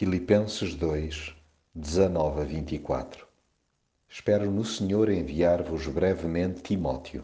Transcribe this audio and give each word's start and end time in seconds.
Filipenses 0.00 0.74
2, 0.76 1.36
19 1.74 2.40
a 2.40 2.44
24 2.44 3.26
Espero 4.08 4.50
no 4.50 4.64
Senhor 4.64 5.10
enviar-vos 5.10 5.86
brevemente 5.88 6.62
Timóteo, 6.62 7.22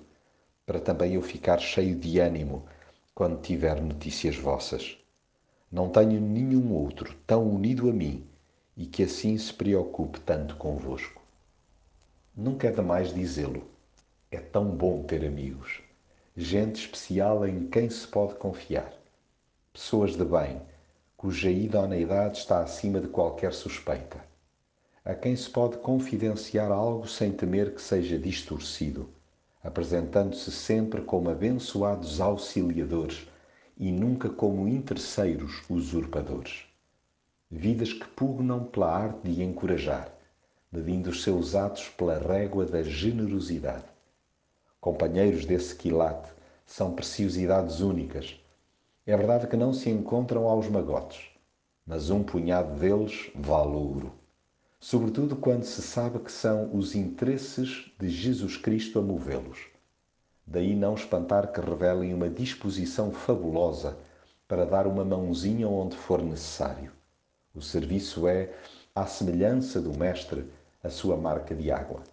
para 0.66 0.78
também 0.78 1.14
eu 1.14 1.22
ficar 1.22 1.58
cheio 1.58 1.96
de 1.96 2.18
ânimo 2.18 2.66
quando 3.14 3.40
tiver 3.40 3.80
notícias 3.80 4.36
vossas. 4.36 4.98
Não 5.72 5.88
tenho 5.88 6.20
nenhum 6.20 6.70
outro 6.74 7.16
tão 7.26 7.48
unido 7.48 7.89
a 7.89 7.95
mim 7.95 8.27
e 8.77 8.84
que 8.84 9.04
assim 9.04 9.38
se 9.38 9.54
preocupe 9.54 10.20
tanto 10.20 10.56
convosco. 10.56 11.22
Nunca 12.36 12.68
é 12.68 12.70
demais 12.70 13.11
dizê-lo. 13.11 13.66
É 14.30 14.38
tão 14.38 14.66
bom 14.66 15.02
ter 15.02 15.24
amigos, 15.24 15.80
gente 16.36 16.82
especial 16.82 17.48
em 17.48 17.68
quem 17.68 17.88
se 17.88 18.06
pode 18.06 18.34
confiar, 18.34 18.93
pessoas 19.72 20.14
de 20.14 20.27
bem, 20.27 20.61
cuja 21.17 21.51
idoneidade 21.51 22.39
está 22.39 22.61
acima 22.61 23.01
de 23.01 23.09
qualquer 23.09 23.53
suspeita 23.53 24.24
a 25.07 25.15
quem 25.15 25.37
se 25.37 25.48
pode 25.48 25.79
confidenciar 25.79 26.73
algo 26.73 27.07
sem 27.07 27.30
temer 27.30 27.73
que 27.73 27.80
seja 27.80 28.19
distorcido, 28.19 29.09
apresentando-se 29.62 30.51
sempre 30.51 31.01
como 31.01 31.30
abençoados 31.30 32.21
auxiliadores 32.21 33.24
e 33.79 33.93
nunca 33.93 34.29
como 34.29 34.66
interesseiros 34.66 35.62
usurpadores. 35.71 36.65
Vidas 37.48 37.93
que 37.93 38.05
pugnam 38.05 38.65
pela 38.65 38.93
arte 38.93 39.30
de 39.30 39.45
encorajar, 39.45 40.12
medindo 40.73 41.10
os 41.10 41.23
seus 41.23 41.55
atos 41.55 41.88
pela 41.91 42.19
régua 42.19 42.66
da 42.66 42.83
generosidade. 42.83 43.85
Companheiros 44.80 45.46
desse 45.46 45.77
quilate 45.77 46.29
são 46.66 46.96
preciosidades 46.96 47.79
únicas. 47.79 48.35
É 49.06 49.16
verdade 49.16 49.46
que 49.46 49.56
não 49.56 49.73
se 49.73 49.88
encontram 49.88 50.46
aos 50.46 50.69
magotes, 50.69 51.30
mas 51.87 52.10
um 52.10 52.23
punhado 52.23 52.78
deles 52.78 53.30
vale 53.34 53.77
ouro 53.77 54.12
sobretudo 54.79 55.34
quando 55.34 55.65
se 55.65 55.82
sabe 55.82 56.18
que 56.21 56.30
são 56.30 56.71
os 56.73 56.95
interesses 56.95 57.90
de 57.99 58.09
Jesus 58.09 58.57
Cristo 58.57 58.99
a 58.99 59.02
movê-los. 59.02 59.66
Daí 60.46 60.77
não 60.77 60.95
espantar 60.95 61.51
que 61.51 61.60
revelem 61.60 62.15
uma 62.15 62.29
disposição 62.29 63.10
fabulosa 63.10 63.96
para 64.47 64.65
dar 64.65 64.87
uma 64.87 65.04
mãozinha 65.04 65.69
onde 65.69 65.97
for 65.97 66.22
necessário. 66.22 66.93
O 67.54 67.60
serviço 67.60 68.28
é, 68.28 68.53
à 68.94 69.06
semelhança 69.06 69.81
do 69.81 69.97
Mestre, 69.99 70.49
a 70.84 70.88
sua 70.88 71.16
marca 71.16 71.53
de 71.53 71.71
água. 71.71 72.04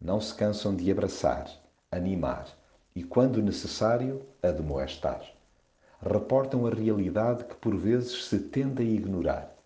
Não 0.00 0.20
se 0.20 0.34
cansam 0.34 0.74
de 0.74 0.90
abraçar, 0.90 1.48
animar 1.88 2.48
e, 2.96 3.04
quando 3.04 3.40
necessário, 3.40 4.26
admoestar. 4.42 5.37
Reportam 6.00 6.66
a 6.66 6.70
realidade 6.70 7.44
que 7.44 7.56
por 7.56 7.76
vezes 7.76 8.24
se 8.26 8.38
tende 8.38 8.82
a 8.82 8.86
ignorar 8.86 9.58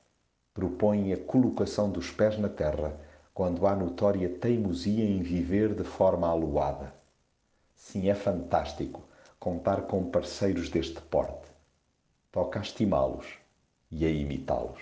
propõem 0.55 1.12
a 1.12 1.16
colocação 1.16 1.91
dos 1.91 2.11
pés 2.11 2.38
na 2.38 2.48
terra 2.48 2.94
quando 3.33 3.66
há 3.66 3.75
notória 3.75 4.28
teimosia 4.28 5.05
em 5.05 5.22
viver 5.22 5.75
de 5.75 5.84
forma 5.84 6.28
aluada. 6.28 6.94
Sim, 7.75 8.10
é 8.10 8.14
fantástico 8.14 9.03
contar 9.38 9.83
com 9.83 10.10
parceiros 10.10 10.69
deste 10.69 11.00
porte. 11.00 11.48
Toca 12.30 12.58
a 12.58 12.62
estimá-los 12.62 13.27
e 13.91 14.05
a 14.05 14.10
imitá-los. 14.10 14.80